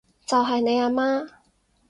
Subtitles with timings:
[0.25, 1.29] 就係你阿媽